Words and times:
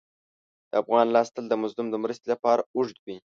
د 0.71 0.73
افغان 0.81 1.07
لاس 1.15 1.27
تل 1.35 1.45
د 1.49 1.53
مظلوم 1.63 1.87
د 1.91 1.95
مرستې 2.03 2.27
لپاره 2.33 2.61
اوږد 2.75 2.97
وي. 3.05 3.17